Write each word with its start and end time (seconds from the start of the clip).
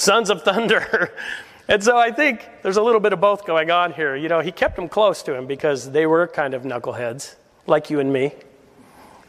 Sons 0.00 0.30
of 0.30 0.42
Thunder. 0.42 1.12
and 1.68 1.84
so 1.84 1.96
I 1.96 2.10
think 2.10 2.48
there's 2.62 2.78
a 2.78 2.82
little 2.82 3.00
bit 3.00 3.12
of 3.12 3.20
both 3.20 3.44
going 3.44 3.70
on 3.70 3.92
here. 3.92 4.16
You 4.16 4.28
know, 4.28 4.40
he 4.40 4.50
kept 4.50 4.76
them 4.76 4.88
close 4.88 5.22
to 5.24 5.34
him 5.34 5.46
because 5.46 5.90
they 5.90 6.06
were 6.06 6.26
kind 6.26 6.54
of 6.54 6.62
knuckleheads, 6.62 7.34
like 7.66 7.90
you 7.90 8.00
and 8.00 8.12
me. 8.12 8.32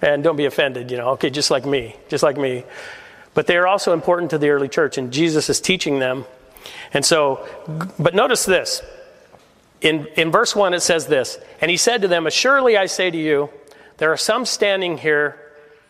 And 0.01 0.23
don't 0.23 0.37
be 0.37 0.45
offended, 0.45 0.89
you 0.89 0.97
know, 0.97 1.09
okay, 1.09 1.29
just 1.29 1.51
like 1.51 1.65
me, 1.65 1.95
just 2.09 2.23
like 2.23 2.37
me. 2.37 2.63
But 3.33 3.47
they 3.47 3.57
are 3.57 3.67
also 3.67 3.93
important 3.93 4.31
to 4.31 4.37
the 4.37 4.49
early 4.49 4.67
church, 4.67 4.97
and 4.97 5.11
Jesus 5.13 5.49
is 5.49 5.61
teaching 5.61 5.99
them. 5.99 6.25
And 6.93 7.05
so, 7.05 7.47
but 7.99 8.15
notice 8.15 8.45
this. 8.45 8.81
In, 9.81 10.07
in 10.15 10.31
verse 10.31 10.55
1, 10.55 10.73
it 10.73 10.79
says 10.79 11.07
this 11.07 11.37
And 11.59 11.69
he 11.69 11.77
said 11.77 12.01
to 12.01 12.07
them, 12.07 12.25
Assuredly 12.27 12.77
I 12.77 12.85
say 12.85 13.11
to 13.11 13.17
you, 13.17 13.49
there 13.97 14.11
are 14.11 14.17
some 14.17 14.45
standing 14.45 14.97
here 14.97 15.39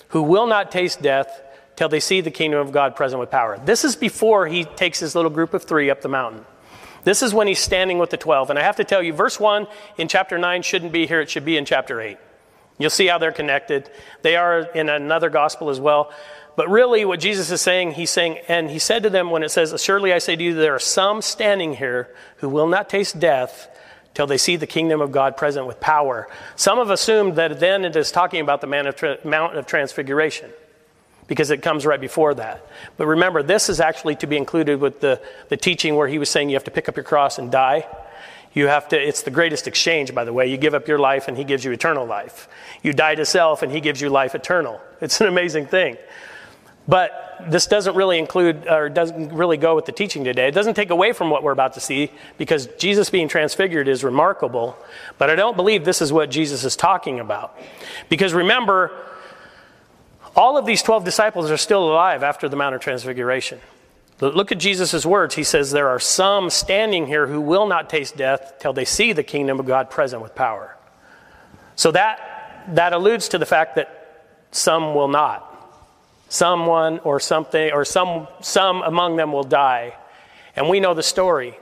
who 0.09 0.23
will 0.23 0.47
not 0.47 0.71
taste 0.71 1.01
death 1.01 1.41
till 1.81 1.89
they 1.89 1.99
see 1.99 2.21
the 2.21 2.29
kingdom 2.29 2.59
of 2.59 2.71
God 2.71 2.95
present 2.95 3.19
with 3.19 3.31
power. 3.31 3.59
This 3.65 3.83
is 3.83 3.95
before 3.95 4.45
he 4.45 4.65
takes 4.65 4.99
his 4.99 5.15
little 5.15 5.31
group 5.31 5.55
of 5.55 5.63
three 5.63 5.89
up 5.89 6.01
the 6.01 6.07
mountain. 6.07 6.45
This 7.05 7.23
is 7.23 7.33
when 7.33 7.47
he's 7.47 7.57
standing 7.57 7.97
with 7.97 8.11
the 8.11 8.17
12. 8.17 8.51
And 8.51 8.59
I 8.59 8.61
have 8.61 8.75
to 8.75 8.83
tell 8.83 9.01
you, 9.01 9.13
verse 9.13 9.39
1 9.39 9.65
in 9.97 10.07
chapter 10.07 10.37
9 10.37 10.61
shouldn't 10.61 10.91
be 10.91 11.07
here, 11.07 11.21
it 11.21 11.31
should 11.31 11.43
be 11.43 11.57
in 11.57 11.65
chapter 11.65 11.99
8. 11.99 12.19
You'll 12.77 12.91
see 12.91 13.07
how 13.07 13.17
they're 13.17 13.31
connected. 13.31 13.89
They 14.21 14.35
are 14.35 14.59
in 14.59 14.89
another 14.89 15.31
gospel 15.31 15.71
as 15.71 15.79
well. 15.79 16.13
But 16.55 16.69
really, 16.69 17.03
what 17.03 17.19
Jesus 17.19 17.49
is 17.49 17.61
saying, 17.61 17.93
he's 17.93 18.11
saying, 18.11 18.37
and 18.47 18.69
he 18.69 18.77
said 18.77 19.01
to 19.01 19.09
them 19.09 19.31
when 19.31 19.41
it 19.41 19.49
says, 19.49 19.73
Assuredly 19.73 20.13
I 20.13 20.19
say 20.19 20.35
to 20.35 20.43
you, 20.43 20.53
there 20.53 20.75
are 20.75 20.79
some 20.79 21.23
standing 21.23 21.73
here 21.77 22.13
who 22.37 22.49
will 22.49 22.67
not 22.67 22.89
taste 22.89 23.19
death 23.19 23.75
till 24.13 24.27
they 24.27 24.37
see 24.37 24.55
the 24.55 24.67
kingdom 24.67 25.01
of 25.01 25.11
God 25.11 25.35
present 25.35 25.65
with 25.65 25.79
power. 25.79 26.29
Some 26.55 26.77
have 26.77 26.91
assumed 26.91 27.37
that 27.37 27.59
then 27.59 27.85
it 27.85 27.95
is 27.95 28.11
talking 28.11 28.39
about 28.39 28.61
the 28.61 28.67
Mount 28.67 28.87
of, 28.87 28.95
Tra- 28.95 29.17
Mount 29.23 29.57
of 29.57 29.65
Transfiguration 29.65 30.51
because 31.31 31.49
it 31.49 31.61
comes 31.61 31.85
right 31.85 32.01
before 32.01 32.33
that. 32.33 32.67
But 32.97 33.07
remember, 33.07 33.41
this 33.41 33.69
is 33.69 33.79
actually 33.79 34.17
to 34.17 34.27
be 34.27 34.35
included 34.35 34.81
with 34.81 34.99
the, 34.99 35.21
the 35.47 35.55
teaching 35.55 35.95
where 35.95 36.09
he 36.09 36.19
was 36.19 36.29
saying 36.29 36.49
you 36.49 36.57
have 36.57 36.65
to 36.65 36.71
pick 36.71 36.89
up 36.89 36.97
your 36.97 37.05
cross 37.05 37.39
and 37.39 37.49
die. 37.49 37.87
You 38.53 38.67
have 38.67 38.89
to, 38.89 39.01
it's 39.01 39.21
the 39.21 39.31
greatest 39.31 39.65
exchange, 39.65 40.13
by 40.13 40.25
the 40.25 40.33
way. 40.33 40.47
You 40.51 40.57
give 40.57 40.73
up 40.73 40.89
your 40.89 40.99
life 40.99 41.29
and 41.29 41.37
he 41.37 41.45
gives 41.45 41.63
you 41.63 41.71
eternal 41.71 42.05
life. 42.05 42.49
You 42.83 42.91
die 42.91 43.15
to 43.15 43.25
self 43.25 43.61
and 43.61 43.71
he 43.71 43.79
gives 43.79 44.01
you 44.01 44.09
life 44.09 44.35
eternal. 44.35 44.81
It's 44.99 45.21
an 45.21 45.27
amazing 45.27 45.67
thing. 45.67 45.95
But 46.85 47.45
this 47.47 47.65
doesn't 47.65 47.95
really 47.95 48.19
include, 48.19 48.67
or 48.67 48.89
doesn't 48.89 49.31
really 49.31 49.55
go 49.55 49.73
with 49.73 49.85
the 49.85 49.93
teaching 49.93 50.25
today. 50.25 50.49
It 50.49 50.53
doesn't 50.53 50.73
take 50.73 50.89
away 50.89 51.13
from 51.13 51.29
what 51.29 51.43
we're 51.43 51.53
about 51.53 51.75
to 51.75 51.79
see 51.79 52.11
because 52.37 52.67
Jesus 52.77 53.09
being 53.09 53.29
transfigured 53.29 53.87
is 53.87 54.03
remarkable. 54.03 54.75
But 55.17 55.29
I 55.29 55.35
don't 55.35 55.55
believe 55.55 55.85
this 55.85 56.01
is 56.01 56.11
what 56.11 56.29
Jesus 56.29 56.65
is 56.65 56.75
talking 56.75 57.21
about. 57.21 57.57
Because 58.09 58.33
remember, 58.33 58.91
all 60.35 60.57
of 60.57 60.65
these 60.65 60.81
12 60.81 61.03
disciples 61.03 61.51
are 61.51 61.57
still 61.57 61.91
alive 61.91 62.23
after 62.23 62.47
the 62.47 62.55
Mount 62.55 62.75
of 62.75 62.81
Transfiguration. 62.81 63.59
Look 64.21 64.51
at 64.51 64.59
Jesus' 64.59 65.03
words. 65.03 65.33
He 65.33 65.43
says, 65.43 65.71
There 65.71 65.89
are 65.89 65.99
some 65.99 66.51
standing 66.51 67.07
here 67.07 67.25
who 67.25 67.41
will 67.41 67.65
not 67.65 67.89
taste 67.89 68.15
death 68.15 68.53
till 68.59 68.71
they 68.71 68.85
see 68.85 69.13
the 69.13 69.23
kingdom 69.23 69.59
of 69.59 69.65
God 69.65 69.89
present 69.89 70.21
with 70.21 70.35
power. 70.35 70.77
So 71.75 71.91
that, 71.91 72.67
that 72.75 72.93
alludes 72.93 73.29
to 73.29 73.39
the 73.39 73.47
fact 73.47 73.75
that 73.75 74.35
some 74.51 74.93
will 74.93 75.07
not. 75.07 75.47
Someone 76.29 76.99
or 76.99 77.19
something, 77.19 77.71
or 77.73 77.83
some, 77.83 78.27
some 78.41 78.83
among 78.83 79.15
them 79.15 79.33
will 79.33 79.43
die. 79.43 79.95
And 80.55 80.69
we 80.69 80.79
know 80.79 80.93
the 80.93 81.03
story. 81.03 81.57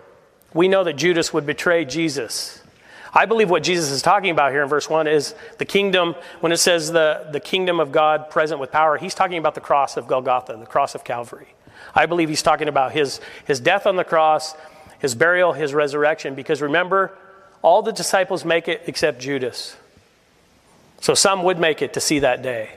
We 0.53 0.67
know 0.67 0.83
that 0.83 0.93
Judas 0.93 1.31
would 1.33 1.45
betray 1.45 1.85
Jesus. 1.85 2.61
I 3.13 3.25
believe 3.25 3.49
what 3.49 3.63
Jesus 3.63 3.89
is 3.89 4.01
talking 4.01 4.29
about 4.29 4.51
here 4.51 4.61
in 4.61 4.69
verse 4.69 4.89
1 4.89 5.07
is 5.07 5.33
the 5.57 5.65
kingdom, 5.65 6.15
when 6.41 6.51
it 6.51 6.57
says 6.57 6.91
the, 6.91 7.27
the 7.31 7.39
kingdom 7.39 7.79
of 7.79 7.91
God 7.91 8.29
present 8.29 8.59
with 8.59 8.71
power, 8.71 8.97
he's 8.97 9.15
talking 9.15 9.37
about 9.37 9.55
the 9.55 9.61
cross 9.61 9.97
of 9.97 10.07
Golgotha, 10.07 10.55
the 10.57 10.65
cross 10.65 10.95
of 10.95 11.03
Calvary. 11.03 11.47
I 11.95 12.05
believe 12.05 12.29
he's 12.29 12.43
talking 12.43 12.67
about 12.67 12.91
his, 12.91 13.19
his 13.45 13.59
death 13.59 13.87
on 13.87 13.95
the 13.95 14.03
cross, 14.03 14.53
his 14.99 15.15
burial, 15.15 15.53
his 15.53 15.73
resurrection, 15.73 16.35
because 16.35 16.61
remember, 16.61 17.17
all 17.61 17.81
the 17.81 17.91
disciples 17.91 18.45
make 18.45 18.67
it 18.67 18.83
except 18.85 19.19
Judas. 19.19 19.75
So 21.01 21.13
some 21.13 21.43
would 21.43 21.59
make 21.59 21.81
it 21.81 21.93
to 21.93 21.99
see 21.99 22.19
that 22.19 22.41
day, 22.41 22.69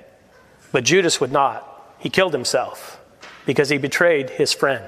but 0.70 0.84
Judas 0.84 1.20
would 1.20 1.32
not. 1.32 1.68
He 1.98 2.08
killed 2.08 2.32
himself 2.32 3.00
because 3.44 3.68
he 3.68 3.78
betrayed 3.78 4.30
his 4.30 4.52
friend. 4.52 4.86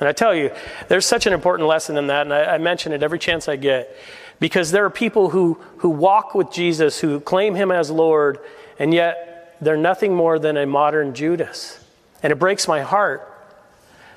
And 0.00 0.08
I 0.08 0.12
tell 0.12 0.34
you, 0.34 0.52
there's 0.88 1.06
such 1.06 1.26
an 1.26 1.32
important 1.32 1.68
lesson 1.68 1.96
in 1.96 2.06
that, 2.06 2.22
and 2.22 2.32
I, 2.32 2.54
I 2.54 2.58
mention 2.58 2.92
it 2.92 3.02
every 3.02 3.18
chance 3.18 3.48
I 3.48 3.56
get, 3.56 3.94
because 4.40 4.70
there 4.70 4.84
are 4.84 4.90
people 4.90 5.30
who, 5.30 5.58
who 5.78 5.88
walk 5.88 6.34
with 6.34 6.50
Jesus, 6.52 7.00
who 7.00 7.20
claim 7.20 7.54
him 7.54 7.70
as 7.70 7.90
Lord, 7.90 8.38
and 8.78 8.94
yet 8.94 9.56
they're 9.60 9.76
nothing 9.76 10.14
more 10.14 10.38
than 10.38 10.56
a 10.56 10.66
modern 10.66 11.14
Judas. 11.14 11.84
And 12.22 12.32
it 12.32 12.36
breaks 12.36 12.68
my 12.68 12.82
heart 12.82 13.26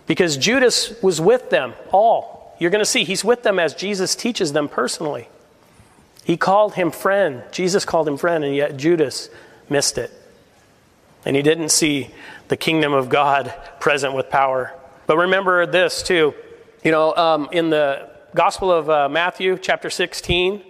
because 0.08 0.38
Judas 0.38 1.02
was 1.02 1.20
with 1.20 1.50
them 1.50 1.74
all. 1.92 2.56
You're 2.60 2.70
going 2.70 2.84
to 2.84 2.90
see 2.90 3.04
he's 3.04 3.24
with 3.24 3.42
them 3.44 3.60
as 3.60 3.74
Jesus 3.74 4.16
teaches 4.16 4.54
them 4.54 4.70
personally. 4.70 5.28
He 6.24 6.38
called 6.38 6.76
him 6.76 6.92
friend. 6.92 7.44
Jesus 7.52 7.86
called 7.86 8.08
him 8.08 8.18
friend, 8.18 8.44
and 8.44 8.56
yet 8.56 8.78
Judas 8.78 9.30
missed 9.70 9.98
it. 9.98 10.12
And 11.26 11.36
he 11.36 11.42
didn't 11.42 11.70
see 11.70 12.12
the 12.48 12.58
kingdom 12.58 12.94
of 12.94 13.10
God 13.10 13.54
present 13.80 14.14
with 14.14 14.30
power. 14.30 14.74
But 15.08 15.18
remember 15.18 15.66
this, 15.66 16.04
too. 16.04 16.36
You 16.84 16.92
know, 16.92 17.16
um, 17.16 17.50
in 17.52 17.72
the 17.72 18.11
Gospel 18.34 18.72
of 18.72 18.90
uh, 18.90 19.10
Matthew, 19.10 19.58
chapter 19.62 19.90
16, 19.90 20.64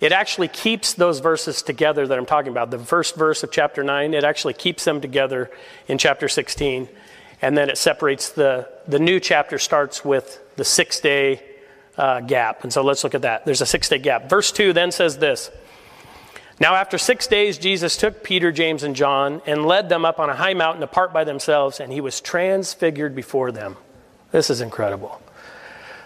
it 0.00 0.12
actually 0.12 0.48
keeps 0.48 0.94
those 0.94 1.20
verses 1.20 1.60
together 1.60 2.06
that 2.06 2.16
I'm 2.16 2.24
talking 2.24 2.50
about. 2.50 2.70
The 2.70 2.78
first 2.78 3.14
verse 3.14 3.42
of 3.42 3.50
chapter 3.50 3.84
9, 3.84 4.14
it 4.14 4.24
actually 4.24 4.54
keeps 4.54 4.84
them 4.84 5.02
together 5.02 5.50
in 5.86 5.98
chapter 5.98 6.28
16. 6.28 6.88
And 7.42 7.58
then 7.58 7.68
it 7.68 7.76
separates 7.76 8.30
the, 8.30 8.70
the 8.88 8.98
new 8.98 9.20
chapter 9.20 9.58
starts 9.58 10.02
with 10.02 10.40
the 10.56 10.64
six 10.64 11.00
day 11.00 11.42
uh, 11.98 12.20
gap. 12.20 12.64
And 12.64 12.72
so 12.72 12.82
let's 12.82 13.04
look 13.04 13.14
at 13.14 13.22
that. 13.22 13.44
There's 13.44 13.60
a 13.60 13.66
six 13.66 13.90
day 13.90 13.98
gap. 13.98 14.30
Verse 14.30 14.50
2 14.50 14.72
then 14.72 14.90
says 14.90 15.18
this 15.18 15.50
Now, 16.58 16.74
after 16.74 16.96
six 16.96 17.26
days, 17.26 17.58
Jesus 17.58 17.98
took 17.98 18.24
Peter, 18.24 18.50
James, 18.50 18.82
and 18.82 18.96
John 18.96 19.42
and 19.44 19.66
led 19.66 19.90
them 19.90 20.06
up 20.06 20.18
on 20.18 20.30
a 20.30 20.36
high 20.36 20.54
mountain 20.54 20.82
apart 20.82 21.12
by 21.12 21.24
themselves, 21.24 21.80
and 21.80 21.92
he 21.92 22.00
was 22.00 22.22
transfigured 22.22 23.14
before 23.14 23.52
them. 23.52 23.76
This 24.32 24.48
is 24.48 24.62
incredible. 24.62 25.20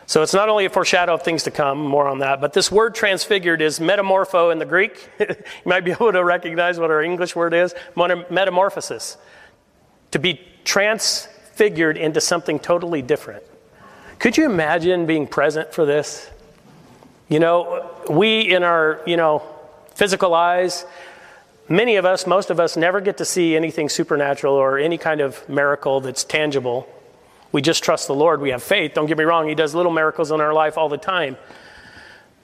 So 0.09 0.23
it's 0.23 0.33
not 0.33 0.49
only 0.49 0.65
a 0.65 0.71
foreshadow 0.71 1.13
of 1.13 1.23
things 1.23 1.43
to 1.43 1.51
come, 1.51 1.87
more 1.87 2.09
on 2.09 2.21
that, 2.21 2.41
but 2.41 2.55
this 2.55 2.73
word 2.73 2.95
transfigured 2.95 3.61
is 3.61 3.79
metamorpho 3.79 4.51
in 4.51 4.59
the 4.59 4.65
Greek. 4.65 5.07
you 5.21 5.37
might 5.67 5.85
be 5.85 5.91
able 5.91 6.11
to 6.13 6.25
recognize 6.25 6.81
what 6.81 6.91
our 6.91 7.03
English 7.03 7.37
word 7.37 7.53
is 7.53 7.75
metamorphosis. 7.95 9.19
To 10.13 10.19
be 10.19 10.41
transfigured 10.65 11.99
into 11.99 12.23
something 12.23 12.59
totally 12.59 13.03
different. 13.03 13.43
Could 14.19 14.39
you 14.39 14.47
imagine 14.47 15.05
being 15.05 15.27
present 15.27 15.75
for 15.75 15.85
this? 15.85 16.31
You 17.29 17.39
know, 17.39 17.91
we 18.09 18.41
in 18.41 18.63
our, 18.63 19.03
you 19.07 19.19
know, 19.19 19.43
physical 19.95 20.33
eyes, 20.33 20.87
many 21.69 21.97
of 21.97 22.07
us, 22.07 22.27
most 22.27 22.49
of 22.49 22.59
us, 22.59 22.79
never 22.79 23.03
get 23.03 23.19
to 23.19 23.27
see 23.27 23.55
anything 23.55 23.91
supernatural 23.91 24.55
or 24.55 24.79
any 24.79 24.97
kind 24.97 25.21
of 25.21 25.47
miracle 25.51 26.01
that's 26.01 26.25
tangible. 26.25 26.89
We 27.53 27.63
just 27.63 27.83
trust 27.83 28.07
the 28.07 28.15
Lord. 28.15 28.41
We 28.41 28.51
have 28.51 28.63
faith. 28.63 28.93
Don't 28.95 29.07
get 29.07 29.19
me 29.19 29.25
wrong, 29.25 29.49
He 29.49 29.55
does 29.55 29.75
little 29.75 29.93
miracles 29.93 30.31
in 30.31 30.41
our 30.41 30.53
life 30.53 30.77
all 30.79 30.89
the 30.89 30.99
time. 30.99 31.37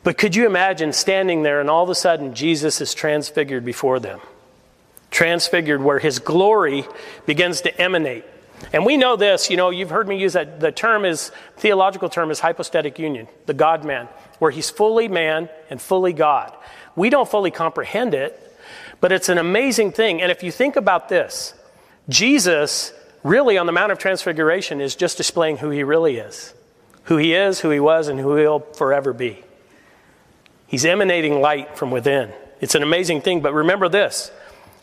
But 0.02 0.18
could 0.18 0.36
you 0.36 0.46
imagine 0.46 0.92
standing 0.92 1.42
there 1.42 1.60
and 1.60 1.70
all 1.70 1.82
of 1.82 1.88
a 1.88 1.94
sudden 1.94 2.34
Jesus 2.34 2.80
is 2.80 2.92
transfigured 2.92 3.64
before 3.64 3.98
them? 4.00 4.20
transfigured, 5.14 5.80
where 5.80 6.00
his 6.00 6.18
glory 6.18 6.84
begins 7.24 7.60
to 7.62 7.80
emanate. 7.80 8.24
And 8.72 8.84
we 8.84 8.96
know 8.96 9.16
this, 9.16 9.48
you 9.48 9.56
know, 9.56 9.70
you've 9.70 9.90
heard 9.90 10.08
me 10.08 10.18
use 10.18 10.32
that. 10.32 10.58
The 10.58 10.72
term 10.72 11.04
is, 11.04 11.30
theological 11.56 12.08
term 12.08 12.30
is 12.30 12.40
hypostatic 12.40 12.98
union, 12.98 13.28
the 13.46 13.54
God 13.54 13.84
man, 13.84 14.08
where 14.40 14.50
he's 14.50 14.70
fully 14.70 15.06
man 15.06 15.48
and 15.70 15.80
fully 15.80 16.12
God. 16.12 16.52
We 16.96 17.10
don't 17.10 17.28
fully 17.28 17.52
comprehend 17.52 18.14
it, 18.14 18.40
but 19.00 19.12
it's 19.12 19.28
an 19.28 19.38
amazing 19.38 19.92
thing. 19.92 20.20
And 20.20 20.32
if 20.32 20.42
you 20.42 20.50
think 20.50 20.74
about 20.76 21.08
this, 21.08 21.54
Jesus, 22.08 22.92
really 23.24 23.58
on 23.58 23.66
the 23.66 23.72
Mount 23.72 23.90
of 23.90 23.98
Transfiguration, 23.98 24.80
is 24.80 24.94
just 24.94 25.16
displaying 25.16 25.56
who 25.56 25.70
he 25.70 25.82
really 25.82 26.18
is 26.18 26.54
who 27.04 27.16
he 27.16 27.34
is, 27.34 27.60
who 27.60 27.70
he 27.70 27.80
was, 27.80 28.08
and 28.08 28.18
who 28.18 28.36
he'll 28.36 28.60
forever 28.60 29.12
be. 29.12 29.42
He's 30.66 30.84
emanating 30.84 31.40
light 31.40 31.76
from 31.76 31.90
within. 31.90 32.32
It's 32.60 32.74
an 32.74 32.82
amazing 32.82 33.20
thing, 33.20 33.40
but 33.40 33.54
remember 33.54 33.88
this 33.88 34.30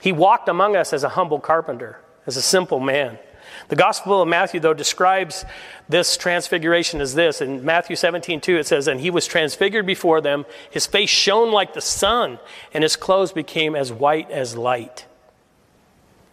He 0.02 0.12
walked 0.12 0.50
among 0.50 0.76
us 0.76 0.94
as 0.94 1.04
a 1.04 1.10
humble 1.10 1.40
carpenter, 1.40 2.00
as 2.26 2.38
a 2.38 2.42
simple 2.42 2.80
man. 2.80 3.20
The 3.68 3.76
Gospel 3.76 4.22
of 4.22 4.28
Matthew, 4.28 4.60
though, 4.60 4.74
describes 4.74 5.46
this 5.90 6.16
transfiguration 6.16 7.02
as 7.02 7.16
this. 7.16 7.42
In 7.42 7.66
Matthew 7.66 7.96
17, 7.96 8.40
2, 8.40 8.58
it 8.58 8.68
says, 8.68 8.88
And 8.88 9.00
he 9.00 9.10
was 9.10 9.28
transfigured 9.28 9.86
before 9.86 10.22
them. 10.22 10.46
His 10.70 10.86
face 10.86 11.10
shone 11.10 11.52
like 11.52 11.74
the 11.74 11.82
sun, 11.82 12.40
and 12.74 12.84
his 12.84 12.96
clothes 12.96 13.32
became 13.32 13.76
as 13.76 13.92
white 13.92 14.30
as 14.32 14.56
light. 14.56 15.06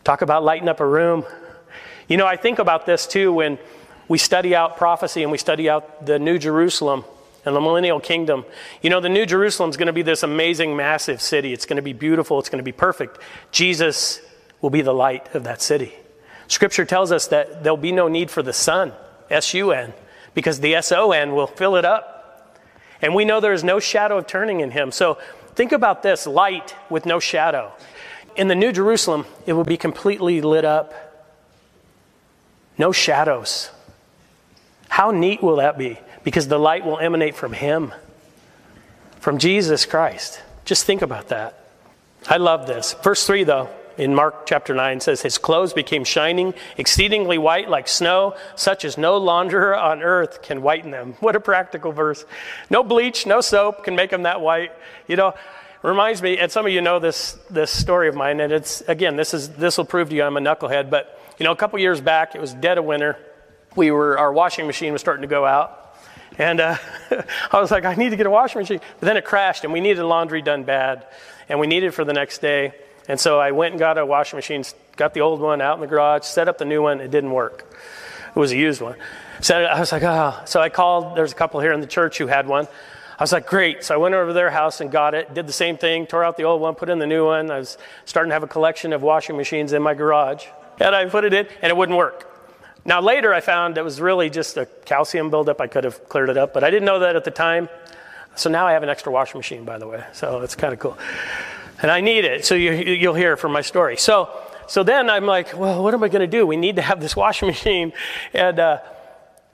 Talk 0.05 0.23
about 0.23 0.45
lighting 0.45 0.69
up 0.69 0.81
a 0.81 0.87
room. 0.87 1.25
You 2.09 2.17
know, 2.17 2.27
I 2.27 2.37
think 2.37 2.59
about 2.59 2.87
this 2.87 3.07
too 3.07 3.33
when 3.33 3.59
we 4.09 4.17
study 4.17 4.55
out 4.55 4.79
prophecy 4.79 5.23
and 5.23 5.31
we 5.31 5.37
study 5.37 5.69
out 5.69 6.07
the 6.07 6.19
New 6.19 6.39
Jerusalem 6.39 7.05
and 7.45 7.55
the 7.55 7.61
millennial 7.61 8.01
kingdom. 8.01 8.47
You 8.81 8.89
know, 8.89 9.01
the 9.01 9.11
New 9.11 9.27
Jerusalem 9.27 9.69
is 9.69 9.77
going 9.77 9.89
to 9.89 9.93
be 9.93 10.01
this 10.01 10.23
amazing, 10.23 10.75
massive 10.75 11.21
city. 11.21 11.53
It's 11.53 11.67
going 11.67 11.77
to 11.77 11.83
be 11.83 11.93
beautiful, 11.93 12.39
it's 12.39 12.49
going 12.49 12.61
to 12.61 12.65
be 12.65 12.73
perfect. 12.73 13.19
Jesus 13.53 14.21
will 14.63 14.71
be 14.71 14.81
the 14.81 14.95
light 14.95 15.35
of 15.35 15.45
that 15.45 15.61
city. 15.61 15.95
Scripture 16.47 16.87
tells 16.87 17.13
us 17.13 17.27
that 17.29 17.63
there'll 17.63 17.77
be 17.77 17.93
no 17.93 18.09
need 18.09 18.31
for 18.31 18.43
the 18.43 18.55
sun, 18.55 18.93
S 19.31 19.53
U 19.53 19.73
N, 19.73 19.93
because 20.33 20.61
the 20.61 20.75
S 20.75 20.91
O 20.93 21.13
N 21.13 21.35
will 21.35 21.47
fill 21.47 21.77
it 21.77 21.85
up. 21.85 22.59
And 23.03 23.15
we 23.15 23.27
know 23.27 23.39
there 23.39 23.53
is 23.53 23.63
no 23.63 23.79
shadow 23.81 24.17
of 24.17 24.27
turning 24.27 24.61
in 24.61 24.71
him. 24.71 24.93
So 24.93 25.19
think 25.55 25.73
about 25.73 26.03
this 26.03 26.27
light 26.27 26.75
with 26.89 27.05
no 27.05 27.21
shadow. 27.21 27.73
In 28.35 28.49
the 28.49 28.55
New 28.55 28.73
Jerusalem, 28.73 29.27
it 29.47 29.53
will 29.53 29.65
be 29.65 29.77
completely 29.77 30.41
lit 30.41 30.65
up, 30.65 30.95
no 32.79 32.93
shadows. 32.93 33.71
How 34.89 35.11
neat 35.11 35.43
will 35.43 35.57
that 35.57 35.77
be? 35.77 35.99
Because 36.25 36.49
the 36.49 36.59
light 36.59 36.85
will 36.85 36.99
emanate 36.99 37.35
from 37.35 37.53
Him, 37.53 37.93
from 39.21 39.39
Jesus 39.39 39.85
Christ. 39.87 40.41
Just 40.65 40.85
think 40.85 41.03
about 41.03 41.29
that. 41.29 41.65
I 42.29 42.37
love 42.37 42.67
this. 42.67 42.95
Verse 43.03 43.27
3, 43.27 43.45
though, 43.45 43.69
in 43.97 44.15
Mark 44.15 44.47
chapter 44.47 44.75
9 44.75 45.01
says, 45.01 45.23
His 45.23 45.39
clothes 45.39 45.73
became 45.73 46.05
shining, 46.05 46.55
exceedingly 46.77 47.39
white 47.39 47.69
like 47.69 47.89
snow, 47.89 48.37
such 48.55 48.85
as 48.85 48.97
no 48.97 49.21
launderer 49.21 49.77
on 49.77 50.03
earth 50.03 50.43
can 50.43 50.63
whiten 50.63 50.91
them. 50.91 51.15
What 51.21 51.37
a 51.37 51.41
practical 51.41 51.93
verse. 51.93 52.25
No 52.71 52.83
bleach, 52.83 53.27
no 53.27 53.41
soap 53.41 53.85
can 53.85 53.97
make 53.97 54.11
them 54.11 54.23
that 54.23 54.41
white. 54.41 54.73
You 55.07 55.17
know, 55.17 55.35
reminds 55.83 56.23
me, 56.23 56.39
and 56.39 56.51
some 56.51 56.67
of 56.67 56.73
you 56.73 56.81
know 56.81 56.99
this, 56.99 57.33
this 57.51 57.71
story 57.71 58.09
of 58.09 58.15
mine, 58.15 58.41
and 58.41 58.53
it's, 58.53 58.81
again, 58.83 59.17
this, 59.17 59.35
is, 59.35 59.49
this 59.51 59.79
will 59.79 59.85
prove 59.85 60.11
to 60.11 60.15
you 60.15 60.23
I'm 60.23 60.37
a 60.37 60.41
knucklehead, 60.41 60.91
but, 60.91 61.18
you 61.39 61.45
know, 61.45 61.53
a 61.53 61.57
couple 61.57 61.79
years 61.79 62.01
back, 62.01 62.35
it 62.35 62.41
was 62.41 62.53
dead 62.53 62.79
of 62.79 62.85
winter 62.85 63.17
we 63.79 63.91
were 63.91 64.19
our 64.19 64.33
washing 64.33 64.67
machine 64.67 64.93
was 64.93 65.01
starting 65.01 65.23
to 65.23 65.29
go 65.29 65.47
out, 65.47 65.97
and 66.37 66.61
uh, 66.61 66.77
I 67.53 67.61
was 67.61 67.71
like, 67.71 67.85
I 67.85 67.95
need 67.95 68.11
to 68.11 68.17
get 68.17 68.27
a 68.27 68.31
washing 68.31 68.61
machine. 68.61 68.81
But 69.01 69.07
then 69.07 69.17
it 69.17 69.25
crashed, 69.25 69.65
and 69.65 69.73
we 69.73 69.81
needed 69.81 70.03
laundry 70.03 70.43
done 70.43 70.65
bad, 70.65 71.07
and 71.49 71.59
we 71.61 71.67
needed 71.67 71.89
it 71.89 71.93
for 71.93 72.05
the 72.05 72.13
next 72.13 72.39
day. 72.39 72.73
And 73.07 73.19
so 73.19 73.41
I 73.41 73.53
went 73.53 73.73
and 73.73 73.79
got 73.79 73.97
a 73.97 74.05
washing 74.05 74.37
machine, 74.37 74.65
got 74.97 75.15
the 75.15 75.21
old 75.21 75.41
one 75.41 75.63
out 75.63 75.77
in 75.77 75.81
the 75.81 75.87
garage, 75.87 76.25
set 76.25 76.47
up 76.49 76.59
the 76.59 76.67
new 76.67 76.83
one. 76.83 77.01
It 77.01 77.11
didn't 77.11 77.31
work. 77.31 77.75
It 78.29 78.39
was 78.39 78.53
a 78.53 78.57
used 78.57 78.83
one. 78.83 78.97
So 79.41 79.63
I 79.63 79.81
was 79.81 79.93
like, 79.93 80.03
oh. 80.03 80.39
So 80.45 80.61
I 80.61 80.69
called. 80.69 81.17
There's 81.17 81.33
a 81.33 81.37
couple 81.37 81.61
here 81.61 81.73
in 81.73 81.81
the 81.81 81.87
church 81.87 82.19
who 82.19 82.27
had 82.27 82.47
one. 82.47 82.67
I 83.19 83.23
was 83.23 83.33
like, 83.33 83.47
great. 83.47 83.83
So 83.83 83.95
I 83.95 83.97
went 83.97 84.15
over 84.15 84.29
to 84.29 84.33
their 84.33 84.51
house 84.51 84.81
and 84.81 84.93
got 84.93 85.15
it, 85.15 85.35
did 85.35 85.49
the 85.49 85.53
same 85.53 85.77
thing, 85.77 86.07
tore 86.07 86.23
out 86.23 86.37
the 86.37 86.45
old 86.45 86.61
one, 86.61 86.77
put 86.77 86.89
in 86.89 87.01
the 87.01 87.07
new 87.07 87.25
one. 87.25 87.51
I 87.51 87.59
was 87.59 87.77
starting 88.05 88.31
to 88.31 88.35
have 88.35 88.45
a 88.45 88.49
collection 88.49 88.93
of 88.93 89.03
washing 89.03 89.37
machines 89.37 89.73
in 89.73 89.83
my 89.83 89.95
garage. 89.95 90.47
And 90.81 90.95
I 90.95 91.07
put 91.07 91.25
it 91.25 91.33
in, 91.33 91.47
and 91.63 91.71
it 91.71 91.77
wouldn't 91.77 91.99
work. 91.99 92.25
Now, 92.85 93.01
later 93.01 93.35
I 93.35 93.41
found 93.41 93.77
it 93.77 93.85
was 93.85 94.01
really 94.01 94.31
just 94.31 94.57
a 94.57 94.67
calcium 94.67 95.31
buildup. 95.31 95.61
I 95.61 95.67
could 95.67 95.85
have 95.85 96.09
cleared 96.09 96.31
it 96.31 96.39
up, 96.39 96.55
but 96.55 96.65
I 96.65 96.71
didn't 96.71 96.87
know 96.87 97.01
that 97.01 97.17
at 97.17 97.25
the 97.25 97.31
time. 97.31 97.69
So 98.35 98.49
now 98.49 98.67
I 98.67 98.73
have 98.73 98.83
an 98.83 98.89
extra 98.89 99.13
washing 99.13 99.39
machine, 99.39 99.65
by 99.65 99.79
the 99.79 99.87
way. 99.87 100.05
So 100.13 100.41
it's 100.41 100.55
kind 100.55 100.73
of 100.73 100.79
cool. 100.79 100.97
And 101.83 101.91
I 101.91 102.01
need 102.01 102.25
it. 102.25 102.45
So 102.45 102.55
you, 102.55 102.73
you'll 102.73 103.15
hear 103.15 103.37
from 103.37 103.53
my 103.53 103.63
story. 103.63 103.97
So, 103.97 104.31
so 104.69 104.83
then 104.83 105.11
I'm 105.11 105.27
like, 105.27 105.57
well, 105.57 105.83
what 105.83 105.93
am 105.93 106.03
I 106.03 106.09
going 106.09 106.21
to 106.21 106.27
do? 106.39 106.47
We 106.47 106.57
need 106.57 106.77
to 106.77 106.83
have 106.83 107.01
this 107.01 107.17
washing 107.25 107.49
machine. 107.49 107.93
And 108.33 108.59
uh, 108.59 108.79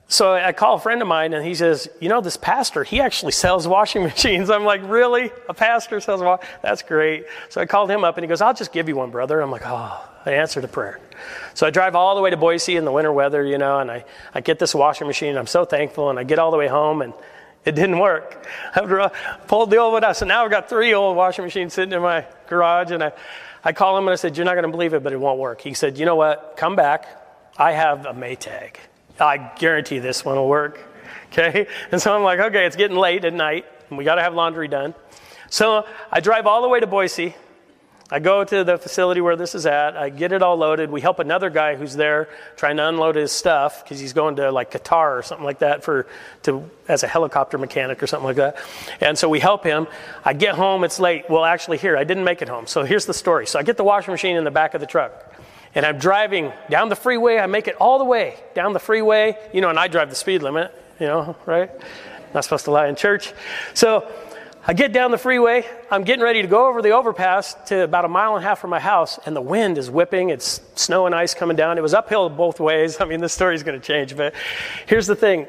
so 0.07 0.33
I 0.33 0.53
call 0.53 0.75
a 0.75 0.79
friend 0.79 1.01
of 1.01 1.07
mine, 1.07 1.33
and 1.33 1.45
he 1.45 1.55
says, 1.55 1.89
you 1.99 2.09
know, 2.09 2.21
this 2.21 2.37
pastor, 2.37 2.83
he 2.83 3.01
actually 3.01 3.31
sells 3.31 3.67
washing 3.77 4.03
machines. 4.03 4.49
I'm 4.49 4.63
like, 4.63 4.81
really? 4.83 5.31
A 5.49 5.53
pastor 5.53 5.99
sells 5.99 6.21
washing? 6.21 6.47
That's 6.61 6.83
great. 6.83 7.25
So 7.49 7.59
I 7.59 7.65
called 7.65 7.89
him 7.89 8.03
up, 8.03 8.17
and 8.17 8.23
he 8.23 8.27
goes, 8.27 8.41
I'll 8.41 8.53
just 8.53 8.71
give 8.71 8.87
you 8.87 8.95
one, 8.95 9.09
brother. 9.11 9.41
I'm 9.41 9.51
like, 9.51 9.63
oh, 9.65 10.09
I 10.25 10.31
answered 10.31 10.63
a 10.63 10.67
prayer. 10.67 10.99
So 11.53 11.67
I 11.67 11.69
drive 11.69 11.95
all 11.95 12.15
the 12.15 12.21
way 12.21 12.29
to 12.29 12.37
Boise 12.37 12.75
in 12.75 12.85
the 12.85 12.91
winter 12.91 13.11
weather, 13.11 13.45
you 13.45 13.57
know, 13.57 13.79
and 13.79 13.91
I, 13.91 14.05
I 14.33 14.41
get 14.41 14.59
this 14.59 14.73
washing 14.73 15.07
machine. 15.07 15.37
I'm 15.37 15.47
so 15.47 15.65
thankful, 15.65 16.09
and 16.09 16.19
I 16.19 16.23
get 16.23 16.39
all 16.39 16.51
the 16.51 16.57
way 16.57 16.67
home, 16.67 17.01
and 17.01 17.13
it 17.63 17.75
didn't 17.75 17.99
work. 17.99 18.45
I 18.75 19.11
pulled 19.47 19.71
the 19.71 19.77
old 19.77 19.93
one 19.93 20.03
out. 20.03 20.17
So 20.17 20.25
now 20.25 20.43
I've 20.43 20.51
got 20.51 20.69
three 20.69 20.93
old 20.93 21.15
washing 21.15 21.45
machines 21.45 21.73
sitting 21.73 21.93
in 21.93 22.01
my 22.01 22.25
garage, 22.47 22.91
and 22.91 23.03
I, 23.03 23.11
I 23.63 23.71
call 23.73 23.97
him 23.97 24.05
and 24.05 24.13
I 24.13 24.15
said, 24.15 24.37
You're 24.37 24.45
not 24.45 24.53
going 24.53 24.65
to 24.65 24.71
believe 24.71 24.93
it, 24.93 25.03
but 25.03 25.13
it 25.13 25.19
won't 25.19 25.39
work. 25.39 25.61
He 25.61 25.73
said, 25.73 25.97
You 25.97 26.05
know 26.05 26.15
what? 26.15 26.55
Come 26.57 26.75
back. 26.75 27.07
I 27.57 27.71
have 27.71 28.05
a 28.05 28.13
Maytag. 28.13 28.75
I 29.19 29.51
guarantee 29.57 29.99
this 29.99 30.23
one 30.23 30.35
will 30.35 30.49
work. 30.49 30.79
Okay? 31.31 31.67
And 31.91 32.01
so 32.01 32.15
I'm 32.15 32.23
like, 32.23 32.39
Okay, 32.39 32.65
it's 32.65 32.77
getting 32.77 32.95
late 32.95 33.25
at 33.25 33.33
night, 33.33 33.65
and 33.89 33.97
we 33.97 34.05
got 34.05 34.15
to 34.15 34.21
have 34.21 34.33
laundry 34.33 34.69
done. 34.69 34.93
So 35.49 35.85
I 36.11 36.21
drive 36.21 36.47
all 36.47 36.61
the 36.61 36.69
way 36.69 36.79
to 36.79 36.87
Boise. 36.87 37.35
I 38.11 38.19
go 38.19 38.43
to 38.43 38.63
the 38.63 38.77
facility 38.77 39.19
where 39.19 39.35
this 39.35 39.55
is 39.55 39.65
at. 39.65 39.97
I 39.97 40.09
get 40.09 40.31
it 40.31 40.43
all 40.43 40.57
loaded. 40.57 40.91
We 40.91 41.01
help 41.01 41.17
another 41.17 41.49
guy 41.49 41.75
who's 41.75 41.95
there 41.95 42.29
trying 42.55 42.77
to 42.77 42.87
unload 42.87 43.15
his 43.15 43.31
stuff 43.31 43.83
because 43.83 43.99
he's 43.99 44.13
going 44.13 44.35
to 44.35 44.51
like 44.51 44.69
Qatar 44.69 45.17
or 45.17 45.23
something 45.23 45.43
like 45.43 45.59
that 45.59 45.83
for 45.83 46.05
to 46.43 46.69
as 46.87 47.01
a 47.01 47.07
helicopter 47.07 47.57
mechanic 47.57 48.03
or 48.03 48.07
something 48.07 48.27
like 48.27 48.35
that. 48.35 48.57
And 49.01 49.17
so 49.17 49.27
we 49.27 49.39
help 49.39 49.63
him. 49.63 49.87
I 50.23 50.33
get 50.33 50.53
home. 50.53 50.83
It's 50.83 50.99
late. 50.99 51.27
Well, 51.31 51.43
actually, 51.43 51.79
here 51.79 51.97
I 51.97 52.03
didn't 52.03 52.25
make 52.25 52.43
it 52.43 52.47
home. 52.47 52.67
So 52.67 52.83
here's 52.83 53.07
the 53.07 53.13
story. 53.13 53.47
So 53.47 53.57
I 53.57 53.63
get 53.63 53.75
the 53.75 53.83
washing 53.83 54.11
machine 54.11 54.35
in 54.35 54.43
the 54.43 54.51
back 54.51 54.75
of 54.75 54.81
the 54.81 54.87
truck, 54.87 55.33
and 55.73 55.83
I'm 55.83 55.97
driving 55.97 56.53
down 56.69 56.89
the 56.89 56.95
freeway. 56.95 57.39
I 57.39 57.47
make 57.47 57.67
it 57.67 57.75
all 57.77 57.97
the 57.97 58.05
way 58.05 58.37
down 58.53 58.73
the 58.73 58.79
freeway. 58.79 59.35
You 59.51 59.61
know, 59.61 59.69
and 59.69 59.79
I 59.79 59.87
drive 59.87 60.11
the 60.11 60.15
speed 60.15 60.43
limit. 60.43 60.71
You 60.99 61.07
know, 61.07 61.35
right? 61.47 61.71
Not 62.35 62.43
supposed 62.43 62.65
to 62.65 62.71
lie 62.71 62.87
in 62.87 62.95
church. 62.95 63.33
So 63.73 64.07
I 64.67 64.73
get 64.73 64.93
down 64.93 65.11
the 65.11 65.19
freeway. 65.19 65.63
I'm 65.91 66.03
getting 66.03 66.23
ready 66.23 66.41
to 66.41 66.47
go 66.47 66.67
over 66.67 66.81
the 66.81 66.89
overpass 66.89 67.53
to 67.67 67.83
about 67.83 68.03
a 68.03 68.07
mile 68.07 68.35
and 68.35 68.43
a 68.43 68.47
half 68.47 68.57
from 68.57 68.71
my 68.71 68.79
house, 68.79 69.19
and 69.23 69.35
the 69.35 69.41
wind 69.41 69.77
is 69.77 69.91
whipping. 69.91 70.29
It's 70.29 70.59
snow 70.73 71.05
and 71.05 71.13
ice 71.13 71.35
coming 71.35 71.55
down. 71.55 71.77
It 71.77 71.81
was 71.81 71.93
uphill 71.93 72.29
both 72.29 72.59
ways. 72.59 72.97
I 72.99 73.05
mean, 73.05 73.19
the 73.19 73.29
story's 73.29 73.61
going 73.61 73.79
to 73.79 73.85
change, 73.85 74.17
but 74.17 74.33
here's 74.87 75.05
the 75.05 75.15
thing. 75.15 75.45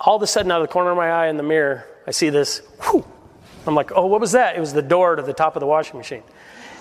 All 0.00 0.16
of 0.16 0.22
a 0.22 0.26
sudden, 0.26 0.50
out 0.50 0.60
of 0.60 0.66
the 0.66 0.72
corner 0.72 0.90
of 0.90 0.96
my 0.96 1.08
eye 1.08 1.28
in 1.28 1.36
the 1.36 1.44
mirror, 1.44 1.86
I 2.08 2.10
see 2.10 2.28
this. 2.28 2.60
Whew. 2.82 3.06
I'm 3.68 3.76
like, 3.76 3.92
oh, 3.94 4.06
what 4.06 4.20
was 4.20 4.32
that? 4.32 4.56
It 4.56 4.60
was 4.60 4.72
the 4.72 4.82
door 4.82 5.14
to 5.14 5.22
the 5.22 5.32
top 5.32 5.54
of 5.54 5.60
the 5.60 5.66
washing 5.66 5.96
machine. 5.96 6.24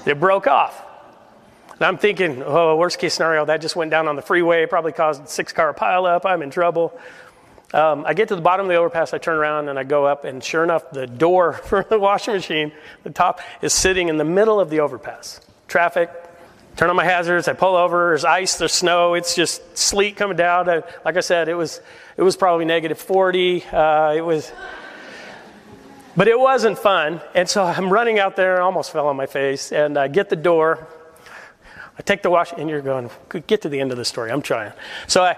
It 0.07 0.19
broke 0.19 0.47
off. 0.47 0.83
And 1.73 1.83
I'm 1.83 1.97
thinking, 1.99 2.41
oh, 2.43 2.77
worst 2.77 2.97
case 2.97 3.13
scenario, 3.13 3.45
that 3.45 3.61
just 3.61 3.75
went 3.75 3.91
down 3.91 4.07
on 4.07 4.15
the 4.15 4.21
freeway, 4.23 4.65
probably 4.65 4.91
caused 4.91 5.23
a 5.23 5.27
six 5.27 5.53
car 5.53 5.73
pileup. 5.73 6.25
I'm 6.25 6.41
in 6.41 6.49
trouble. 6.49 6.97
Um, 7.73 8.05
I 8.05 8.13
get 8.13 8.29
to 8.29 8.35
the 8.35 8.41
bottom 8.41 8.65
of 8.65 8.69
the 8.69 8.75
overpass, 8.75 9.13
I 9.13 9.17
turn 9.17 9.37
around 9.37 9.69
and 9.69 9.77
I 9.77 9.83
go 9.83 10.05
up, 10.05 10.23
and 10.23 10.43
sure 10.43 10.63
enough, 10.63 10.91
the 10.91 11.07
door 11.07 11.53
for 11.65 11.83
the 11.83 11.99
washing 11.99 12.33
machine, 12.33 12.71
the 13.03 13.09
top, 13.09 13.41
is 13.61 13.73
sitting 13.73 14.07
in 14.07 14.17
the 14.17 14.23
middle 14.23 14.59
of 14.59 14.69
the 14.69 14.79
overpass. 14.79 15.41
Traffic, 15.67 16.09
turn 16.75 16.89
on 16.89 16.95
my 16.95 17.05
hazards, 17.05 17.47
I 17.47 17.53
pull 17.53 17.75
over, 17.75 18.09
there's 18.09 18.25
ice, 18.25 18.57
there's 18.57 18.73
snow, 18.73 19.13
it's 19.13 19.35
just 19.35 19.77
sleet 19.77 20.15
coming 20.15 20.37
down. 20.37 20.69
I, 20.69 20.83
like 21.03 21.17
I 21.17 21.21
said, 21.21 21.49
it 21.49 21.55
was, 21.55 21.81
it 22.17 22.21
was 22.21 22.37
probably 22.37 22.65
negative 22.65 22.99
40. 22.99 23.63
Uh, 23.65 24.13
it 24.13 24.21
was, 24.21 24.51
but 26.15 26.27
it 26.27 26.39
wasn't 26.39 26.77
fun. 26.77 27.21
And 27.33 27.49
so 27.49 27.63
I'm 27.63 27.91
running 27.91 28.19
out 28.19 28.35
there, 28.35 28.61
I 28.61 28.65
almost 28.65 28.91
fell 28.91 29.07
on 29.07 29.15
my 29.15 29.25
face, 29.25 29.71
and 29.71 29.97
I 29.97 30.07
get 30.07 30.29
the 30.29 30.35
door. 30.35 30.87
I 31.97 32.01
take 32.01 32.21
the 32.21 32.29
wash, 32.29 32.51
and 32.51 32.69
you're 32.69 32.81
going, 32.81 33.09
get 33.47 33.61
to 33.61 33.69
the 33.69 33.79
end 33.79 33.91
of 33.91 33.97
the 33.97 34.05
story. 34.05 34.31
I'm 34.31 34.41
trying. 34.41 34.73
So 35.07 35.23
I, 35.23 35.37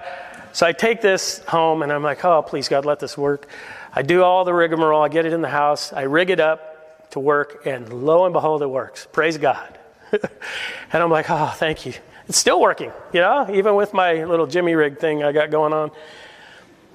so 0.57 0.65
I 0.65 0.71
take 0.71 1.01
this 1.01 1.37
home 1.43 1.83
and 1.83 1.93
I'm 1.93 2.01
like, 2.01 2.25
oh, 2.25 2.41
please, 2.41 2.67
God, 2.67 2.83
let 2.83 2.99
this 2.99 3.15
work. 3.15 3.47
I 3.93 4.01
do 4.01 4.23
all 4.23 4.43
the 4.43 4.55
rigmarole. 4.55 5.03
I 5.03 5.07
get 5.07 5.27
it 5.27 5.31
in 5.31 5.43
the 5.43 5.47
house. 5.47 5.93
I 5.93 6.01
rig 6.01 6.31
it 6.31 6.39
up 6.39 7.11
to 7.11 7.19
work, 7.19 7.67
and 7.67 7.93
lo 7.93 8.25
and 8.25 8.33
behold, 8.33 8.63
it 8.63 8.67
works. 8.67 9.07
Praise 9.11 9.37
God. 9.37 9.77
and 10.11 10.23
I'm 11.03 11.11
like, 11.11 11.27
oh, 11.29 11.53
thank 11.57 11.85
you. 11.85 11.93
It's 12.27 12.39
still 12.39 12.59
working, 12.59 12.91
you 13.13 13.19
know, 13.19 13.47
even 13.53 13.75
with 13.75 13.93
my 13.93 14.23
little 14.23 14.47
Jimmy 14.47 14.73
rig 14.73 14.97
thing 14.97 15.23
I 15.23 15.31
got 15.31 15.51
going 15.51 15.73
on. 15.73 15.91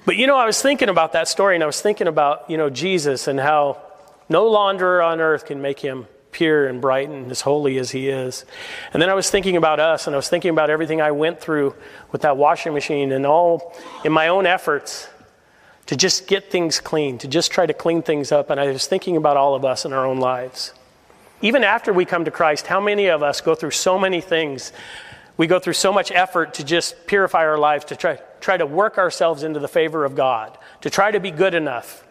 But, 0.07 0.17
you 0.17 0.27
know, 0.27 0.37
I 0.37 0.47
was 0.47 0.61
thinking 0.61 0.89
about 0.89 1.13
that 1.13 1.29
story, 1.29 1.55
and 1.55 1.63
I 1.63 1.67
was 1.69 1.81
thinking 1.81 2.09
about, 2.09 2.51
you 2.51 2.57
know, 2.57 2.69
Jesus 2.69 3.29
and 3.29 3.39
how 3.39 3.81
no 4.29 4.51
launderer 4.51 5.07
on 5.07 5.21
earth 5.21 5.45
can 5.45 5.63
make 5.63 5.79
him 5.79 6.09
pure 6.33 6.67
and 6.67 6.81
bright 6.81 7.09
and 7.09 7.31
as 7.31 7.43
holy 7.43 7.79
as 7.79 7.91
He 7.91 8.09
is. 8.09 8.45
And 8.93 9.01
then 9.01 9.09
I 9.09 9.15
was 9.15 9.31
thinking 9.31 9.57
about 9.57 9.79
us, 9.79 10.07
and 10.07 10.15
I 10.15 10.17
was 10.17 10.29
thinking 10.29 10.51
about 10.51 10.71
everything 10.71 11.01
I 11.01 11.13
went 11.13 11.41
through 11.41 11.75
with 12.11 12.23
that 12.23 12.37
washing 12.37 12.75
machine 12.75 13.13
and 13.13 13.25
all 13.25 13.75
in 14.05 14.13
my 14.13 14.29
own 14.29 14.47
efforts 14.47 15.09
to 15.87 15.97
just 15.97 16.27
get 16.27 16.51
things 16.51 16.81
clean, 16.81 17.19
to 17.19 17.29
just 17.29 17.51
try 17.53 17.67
to 17.67 17.75
clean 17.75 18.03
things 18.03 18.33
up. 18.33 18.51
And 18.51 18.59
I 18.59 18.73
was 18.73 18.87
thinking 18.87 19.17
about 19.17 19.37
all 19.37 19.55
of 19.55 19.65
us 19.65 19.85
in 19.85 19.93
our 19.93 20.07
own 20.07 20.19
lives. 20.19 20.73
Even 21.43 21.65
after 21.65 21.93
we 21.93 22.05
come 22.05 22.25
to 22.25 22.31
Christ, 22.31 22.67
how 22.67 22.81
many 22.81 23.07
of 23.07 23.23
us 23.23 23.41
go 23.41 23.55
through 23.55 23.73
so 23.73 23.99
many 23.99 24.21
things? 24.21 24.73
We 25.37 25.47
go 25.47 25.59
through 25.59 25.73
so 25.73 25.93
much 25.93 26.13
effort 26.13 26.55
to 26.55 26.65
just 26.65 27.07
purify 27.07 27.41
our 27.41 27.59
lives, 27.59 27.87
to 27.87 27.97
try, 27.97 28.21
try 28.41 28.57
to 28.57 28.67
work 28.67 28.97
ourselves 28.97 29.43
into 29.43 29.59
the 29.59 29.69
favor 29.69 30.05
of 30.05 30.15
God, 30.15 30.57
to 30.83 30.91
try 30.91 31.11
to 31.11 31.19
be 31.19 31.31
good 31.31 31.55
enough. 31.55 32.05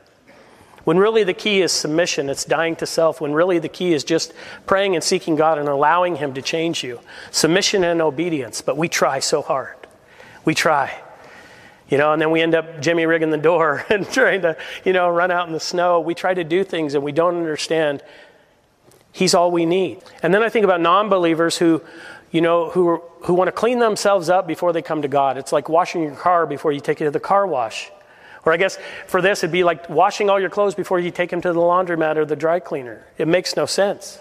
When 0.84 0.98
really 0.98 1.24
the 1.24 1.34
key 1.34 1.62
is 1.62 1.72
submission, 1.72 2.30
it's 2.30 2.46
dying 2.46 2.76
to 2.78 2.86
self. 2.86 3.22
When 3.22 3.34
really 3.34 3.60
the 3.60 3.70
key 3.70 3.94
is 3.94 4.04
just 4.04 4.34
praying 4.66 4.96
and 4.96 5.04
seeking 5.04 5.36
God 5.36 5.58
and 5.60 5.70
allowing 5.70 6.16
Him 6.16 6.34
to 6.34 6.42
change 6.42 6.84
you. 6.84 7.00
Submission 7.30 7.84
and 7.84 8.02
obedience, 8.02 8.62
but 8.62 8.78
we 8.78 8.90
try 8.90 9.20
so 9.20 9.42
hard. 9.42 9.76
We 10.44 10.56
try. 10.56 11.00
You 11.90 11.98
know, 11.98 12.14
and 12.14 12.22
then 12.22 12.32
we 12.32 12.42
end 12.42 12.56
up 12.56 12.82
Jimmy 12.82 13.06
rigging 13.06 13.32
the 13.32 13.38
door 13.38 13.86
and 13.90 14.10
trying 14.10 14.42
to, 14.42 14.58
you 14.84 14.94
know, 14.94 15.10
run 15.10 15.30
out 15.30 15.48
in 15.48 15.54
the 15.54 15.60
snow. 15.60 16.00
We 16.00 16.16
try 16.16 16.34
to 16.34 16.44
do 16.44 16.64
things 16.64 16.96
and 16.96 17.04
we 17.04 17.12
don't 17.12 17.36
understand 17.36 18.02
He's 19.14 19.34
all 19.34 19.52
we 19.52 19.66
need. 19.66 20.02
And 20.24 20.34
then 20.34 20.42
I 20.42 20.50
think 20.50 20.64
about 20.64 20.80
non 20.80 21.10
believers 21.10 21.58
who, 21.58 21.82
you 22.32 22.40
know, 22.40 22.70
who, 22.70 23.02
who 23.24 23.34
want 23.34 23.50
to 23.50 23.52
clean 23.52 23.80
themselves 23.80 24.30
up 24.30 24.48
before 24.48 24.72
they 24.72 24.82
come 24.82 25.02
to 25.02 25.10
God. 25.10 25.38
It's 25.38 25.52
like 25.52 25.68
washing 25.68 26.02
your 26.02 26.16
car 26.16 26.46
before 26.46 26.72
you 26.72 26.80
take 26.80 27.02
it 27.02 27.04
to 27.04 27.12
the 27.12 27.20
car 27.20 27.46
wash. 27.46 27.92
Or 28.46 28.54
I 28.54 28.58
guess 28.58 28.78
for 29.08 29.22
this, 29.22 29.44
it'd 29.44 29.52
be 29.52 29.64
like 29.64 29.90
washing 29.90 30.30
all 30.30 30.40
your 30.40 30.50
clothes 30.50 30.76
before 30.76 31.00
you 31.00 31.12
take 31.12 31.30
them 31.30 31.42
to 31.42 31.54
the 31.54 31.60
laundromat 31.60 32.18
or 32.18 32.26
the 32.26 32.36
dry 32.36 32.60
cleaner. 32.60 33.06
It 33.18 33.28
makes 33.28 33.56
no 33.56 33.66
sense. 33.66 34.20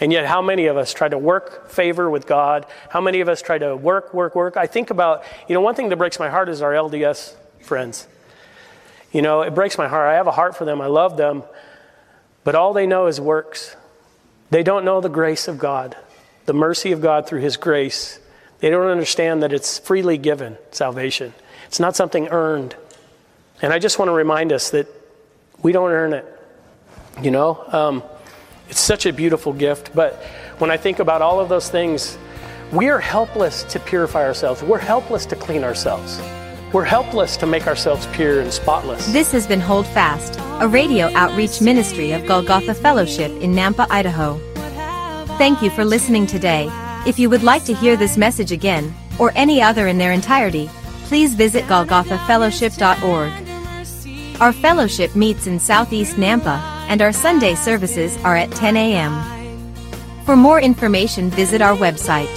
And 0.00 0.10
yet, 0.10 0.26
how 0.26 0.42
many 0.42 0.66
of 0.66 0.76
us 0.76 0.92
try 0.92 1.08
to 1.08 1.18
work 1.18 1.68
favor 1.70 2.10
with 2.10 2.26
God? 2.26 2.66
How 2.88 3.00
many 3.00 3.20
of 3.20 3.28
us 3.28 3.40
try 3.42 3.58
to 3.58 3.76
work, 3.76 4.12
work, 4.12 4.34
work? 4.34 4.56
I 4.56 4.66
think 4.66 4.90
about, 4.90 5.22
you 5.48 5.54
know, 5.54 5.60
one 5.60 5.74
thing 5.74 5.90
that 5.90 5.96
breaks 5.96 6.18
my 6.18 6.28
heart 6.28 6.48
is 6.48 6.60
our 6.62 6.72
LDS 6.72 7.36
friends. 7.60 8.08
You 9.12 9.22
know, 9.22 9.42
it 9.42 9.54
breaks 9.54 9.76
my 9.76 9.88
heart. 9.88 10.08
I 10.08 10.14
have 10.14 10.26
a 10.26 10.32
heart 10.32 10.56
for 10.56 10.64
them, 10.64 10.80
I 10.80 10.86
love 10.86 11.16
them, 11.16 11.44
but 12.44 12.54
all 12.54 12.72
they 12.72 12.86
know 12.86 13.06
is 13.06 13.20
works. 13.20 13.76
They 14.50 14.62
don't 14.62 14.84
know 14.84 15.00
the 15.00 15.08
grace 15.08 15.48
of 15.48 15.58
God, 15.58 15.96
the 16.46 16.54
mercy 16.54 16.92
of 16.92 17.00
God 17.00 17.26
through 17.26 17.40
His 17.40 17.56
grace. 17.56 18.18
They 18.60 18.70
don't 18.70 18.88
understand 18.88 19.42
that 19.42 19.52
it's 19.52 19.78
freely 19.78 20.18
given 20.18 20.56
salvation, 20.70 21.34
it's 21.66 21.78
not 21.78 21.94
something 21.94 22.28
earned. 22.28 22.74
And 23.62 23.72
I 23.72 23.78
just 23.78 23.98
want 23.98 24.08
to 24.08 24.12
remind 24.12 24.52
us 24.52 24.70
that 24.70 24.88
we 25.62 25.70
don't 25.70 25.92
earn 25.92 26.12
it. 26.12 26.26
You 27.22 27.30
know, 27.30 27.64
um, 27.68 28.02
it's 28.68 28.80
such 28.80 29.06
a 29.06 29.12
beautiful 29.12 29.52
gift. 29.52 29.94
But 29.94 30.16
when 30.58 30.70
I 30.70 30.76
think 30.76 30.98
about 30.98 31.22
all 31.22 31.38
of 31.38 31.48
those 31.48 31.70
things, 31.70 32.18
we 32.72 32.88
are 32.88 32.98
helpless 32.98 33.62
to 33.64 33.78
purify 33.78 34.24
ourselves. 34.24 34.62
We're 34.62 34.78
helpless 34.78 35.26
to 35.26 35.36
clean 35.36 35.62
ourselves. 35.62 36.20
We're 36.72 36.84
helpless 36.84 37.36
to 37.36 37.46
make 37.46 37.66
ourselves 37.66 38.06
pure 38.14 38.40
and 38.40 38.52
spotless. 38.52 39.12
This 39.12 39.30
has 39.32 39.46
been 39.46 39.60
Hold 39.60 39.86
Fast, 39.86 40.40
a 40.60 40.66
radio 40.66 41.12
outreach 41.14 41.60
ministry 41.60 42.12
of 42.12 42.26
Golgotha 42.26 42.74
Fellowship 42.74 43.30
in 43.42 43.52
Nampa, 43.52 43.86
Idaho. 43.90 44.40
Thank 45.36 45.62
you 45.62 45.70
for 45.70 45.84
listening 45.84 46.26
today. 46.26 46.68
If 47.06 47.18
you 47.18 47.28
would 47.28 47.42
like 47.42 47.64
to 47.66 47.74
hear 47.74 47.96
this 47.96 48.16
message 48.16 48.52
again, 48.52 48.92
or 49.18 49.32
any 49.34 49.60
other 49.60 49.86
in 49.86 49.98
their 49.98 50.12
entirety, 50.12 50.70
please 51.04 51.34
visit 51.34 51.64
golgothafellowship.org. 51.64 53.51
Our 54.42 54.52
fellowship 54.52 55.14
meets 55.14 55.46
in 55.46 55.60
Southeast 55.60 56.16
Nampa, 56.16 56.58
and 56.88 57.00
our 57.00 57.12
Sunday 57.12 57.54
services 57.54 58.16
are 58.24 58.36
at 58.36 58.50
10 58.50 58.76
a.m. 58.76 59.72
For 60.24 60.34
more 60.34 60.60
information, 60.60 61.30
visit 61.30 61.62
our 61.62 61.76
website. 61.76 62.28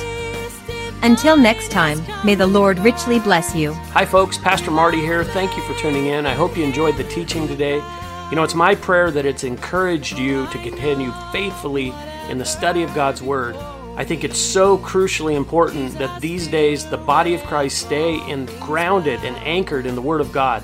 Until 1.02 1.36
next 1.36 1.72
time, 1.72 2.00
may 2.24 2.36
the 2.36 2.46
Lord 2.46 2.78
richly 2.78 3.20
bless 3.20 3.56
you. 3.56 3.74
Hi, 3.96 4.06
folks. 4.06 4.38
Pastor 4.38 4.70
Marty 4.70 5.02
here. 5.02 5.24
Thank 5.24 5.58
you 5.58 5.64
for 5.64 5.74
tuning 5.80 6.06
in. 6.06 6.28
I 6.28 6.36
hope 6.36 6.56
you 6.56 6.64
enjoyed 6.64 6.96
the 6.96 7.06
teaching 7.06 7.48
today. 7.48 7.78
You 8.30 8.36
know, 8.36 8.44
it's 8.44 8.54
my 8.54 8.76
prayer 8.76 9.10
that 9.10 9.26
it's 9.26 9.44
encouraged 9.44 10.20
you 10.20 10.46
to 10.50 10.60
continue 10.60 11.12
faithfully 11.32 11.92
in 12.30 12.38
the 12.38 12.46
study 12.46 12.84
of 12.84 12.94
God's 12.94 13.24
Word. 13.24 13.56
I 13.98 14.06
think 14.06 14.24
it's 14.24 14.38
so 14.38 14.78
crucially 14.78 15.36
important 15.36 15.98
that 15.98 16.22
these 16.22 16.48
days 16.48 16.86
the 16.86 16.98
body 16.98 17.34
of 17.34 17.42
Christ 17.46 17.80
stay 17.80 18.20
in, 18.30 18.46
grounded 18.60 19.22
and 19.24 19.36
anchored 19.38 19.88
in 19.88 19.96
the 19.96 20.04
Word 20.04 20.22
of 20.22 20.32
God 20.32 20.64